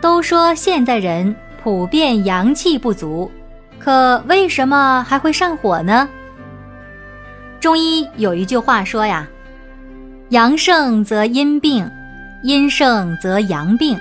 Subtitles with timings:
[0.00, 3.30] 都说现在人普遍阳气不足，
[3.78, 6.08] 可为什么还会上火呢？
[7.60, 9.26] 中医有一句话说呀，
[10.28, 11.90] 阳盛则阴病，
[12.42, 13.98] 阴盛则阳病。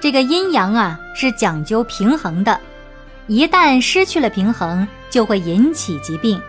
[0.00, 2.58] 这个阴阳啊是讲究平衡的，
[3.28, 6.40] 一旦失去了平衡，就会引起疾病。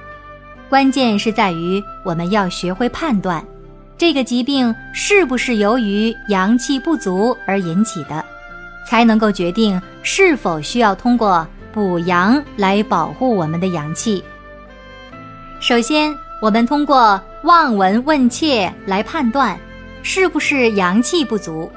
[0.70, 3.46] 关键是在于我们要学会判断。
[3.96, 8.26] 这个疾病是不是由于阳气不足而引起的，
[8.88, 14.24] 才能够决定是否需要通过补阳来保护我们的阳气。
[15.60, 19.58] 首先，我们通过望闻问切来判断
[20.02, 21.72] 是不是阳气不足。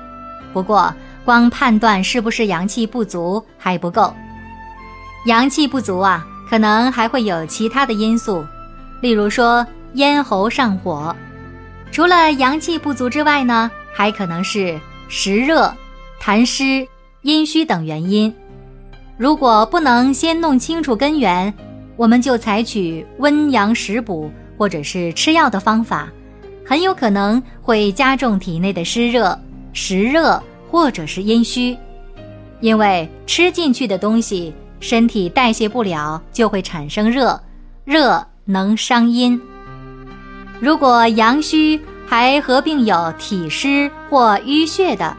[0.53, 0.93] 不过，
[1.25, 4.15] 光判断是不是阳气不足还不够，
[5.27, 8.45] 阳气不足啊，可能还会有其他的因素，
[9.01, 11.15] 例如说咽喉上火。
[11.93, 15.73] 除了阳气不足之外呢，还可能是湿热、
[16.21, 16.87] 痰湿、
[17.27, 18.33] 阴虚等原因。
[19.19, 21.53] 如果不能先弄清楚根源，
[21.97, 26.09] 我们就采取温阳食补或者是吃药的方法，
[26.65, 29.37] 很有可能会加重体内的湿热、
[29.73, 31.77] 食热或者是阴虚。
[32.61, 37.41] 因为吃进去的东西，身体代谢不了，就会产生热，
[37.85, 39.41] 热能伤阴。
[40.61, 45.17] 如果阳虚还合并有体湿或淤血的，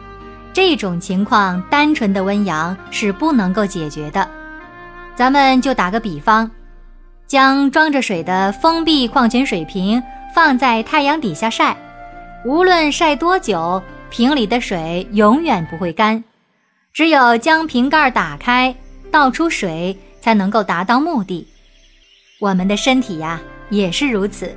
[0.57, 4.27] 这种情况，单纯的温阳是不能够解决的。
[5.15, 6.49] 咱们就打个比方，
[7.27, 10.01] 将装着水的封闭矿泉水瓶
[10.33, 11.77] 放在太阳底下晒，
[12.43, 13.79] 无论晒多久，
[14.09, 16.23] 瓶里的水永远不会干。
[16.91, 18.73] 只有将瓶盖打开，
[19.11, 21.47] 倒出水，才能够达到目的。
[22.39, 24.51] 我们的身体呀，也是如此。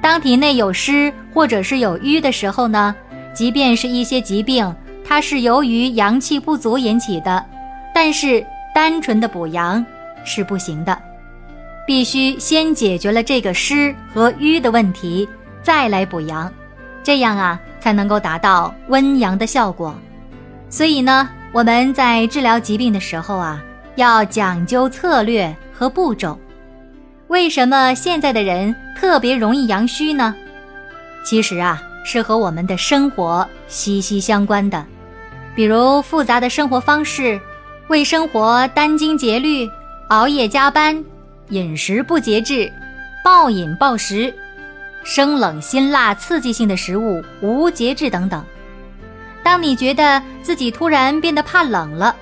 [0.00, 2.94] 当体内有湿或者是有瘀的时候呢，
[3.34, 4.72] 即便是一些疾病，
[5.12, 7.44] 它是由于阳气不足引起的，
[7.94, 8.42] 但是
[8.74, 9.84] 单纯的补阳
[10.24, 10.98] 是不行的，
[11.86, 15.28] 必须先解决了这个湿和瘀的问题，
[15.62, 16.50] 再来补阳，
[17.02, 19.94] 这样啊才能够达到温阳的效果。
[20.70, 23.62] 所以呢，我们在治疗疾病的时候啊，
[23.96, 26.38] 要讲究策略和步骤。
[27.28, 30.34] 为什么现在的人特别容易阳虚呢？
[31.22, 34.82] 其实啊，是和我们的生活息息相关的。
[35.54, 37.40] 比如复杂的生活方式，
[37.88, 39.68] 为生活殚精竭虑，
[40.08, 41.04] 熬夜加班，
[41.48, 42.72] 饮食不节制，
[43.24, 44.34] 暴饮暴食，
[45.04, 48.44] 生冷辛辣刺激性的食物无节制等等。
[49.42, 52.14] 当你觉得自己突然变得怕冷了，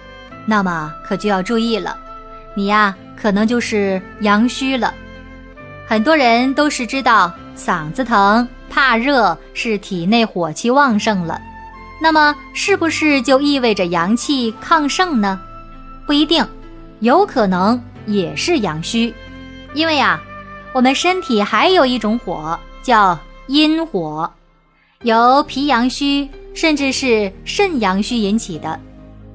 [0.47, 1.97] 那么可就要注意了，
[2.55, 2.95] 你呀。
[3.21, 4.95] 可能就是阳虚了，
[5.87, 11.39] 很多人都是知道嗓子疼、怕热是体内火气旺盛了，
[12.01, 15.41] 那么是不是就意味着阳气亢盛呢？
[16.07, 16.47] 不一定，
[17.01, 19.13] 有可能也是阳虚，
[19.75, 20.21] 因为啊，
[20.73, 23.19] 我们身体还有一种火叫
[23.49, 24.33] 阴火，
[25.03, 28.81] 由脾阳虚甚至是肾阳虚引起的，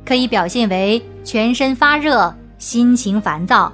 [0.06, 2.34] 可以表现为全身发热。
[2.58, 3.72] 心情烦躁，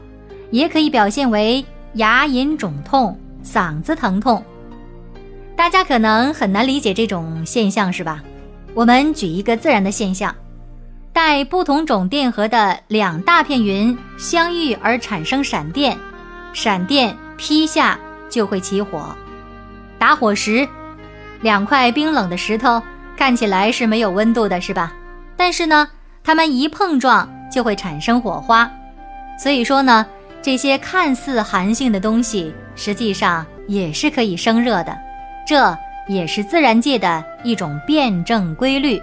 [0.49, 1.63] 也可以表现为
[1.93, 4.43] 牙龈肿痛、嗓子疼痛。
[5.55, 8.21] 大家可能很难理解这种现象，是吧？
[8.73, 10.33] 我们举一个自然的现象：
[11.13, 15.97] 带不同种电荷的两大片云相遇而产生闪电，
[16.53, 17.99] 闪电劈下
[18.29, 19.15] 就会起火。
[19.99, 20.67] 打火石，
[21.41, 22.81] 两块冰冷的石头
[23.17, 24.93] 看起来是没有温度的，是吧？
[25.35, 25.87] 但是呢，
[26.23, 27.29] 它们一碰撞。
[27.51, 28.71] 就会产生火花，
[29.37, 30.05] 所以说呢，
[30.41, 34.97] 这些看似寒性的东西，实际上也是可以生热的，
[35.45, 35.77] 这
[36.07, 39.01] 也是自然界的一种辩证规律。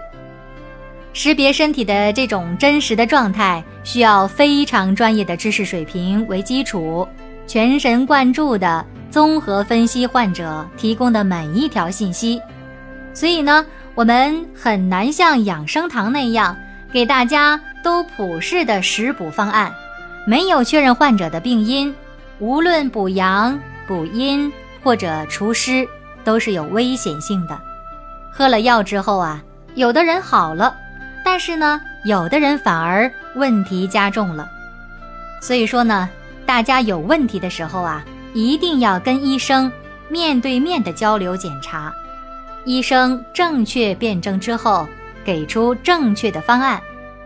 [1.13, 7.07] 识别身体的这种真实的状态，需要非常专业的知识水平为基础，
[7.47, 12.41] 全神贯注的综合分析患者提供的每一条信息，
[13.15, 13.65] 所以呢，
[13.95, 16.57] 我们很难像养生堂那样。
[16.91, 19.71] 给大家都普适的食补方案，
[20.27, 21.95] 没有确认患者的病因，
[22.39, 24.51] 无论补阳、补阴
[24.83, 25.87] 或者除湿，
[26.29, 27.59] 都是有危险性的。
[28.31, 29.43] 喝了药之后啊，
[29.77, 30.77] 有的人好了，
[31.25, 34.47] 但是呢，有的人反而问题加重了。
[35.41, 36.07] 所以说呢，
[36.45, 38.05] 大家有问题的时候啊，
[38.35, 39.73] 一定要跟医生
[40.11, 41.91] 面对面的交流检查，
[42.67, 44.87] 医生正确辩证之后，
[45.25, 46.79] 给出正确的方案，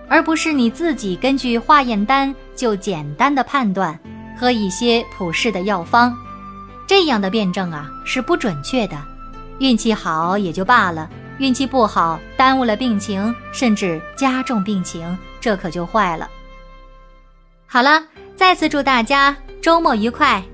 [0.09, 3.99] 而不是你自己根据化验单就简单的判断，
[4.39, 6.17] 喝一些普适的药方，
[6.95, 8.95] 这样的辩证啊是不准确的。
[9.61, 11.09] 运气好也就罢了，
[11.39, 16.29] 运气不好耽误了病情，甚至加重病情，这可就坏了。
[17.67, 18.03] 好了，
[18.37, 20.45] 再次祝大家周末愉快。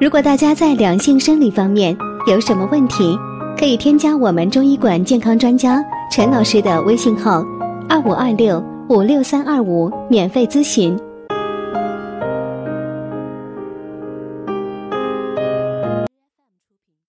[0.00, 1.94] 如果大家在两性生理方面
[2.26, 3.18] 有什么问题，
[3.58, 7.44] 可以添加我们中医馆健康专家陈老师的微信号：
[7.86, 10.98] 二五二六五六三二五，免费咨询。